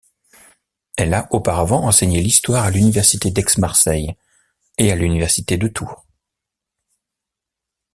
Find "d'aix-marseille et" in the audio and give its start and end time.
3.29-4.91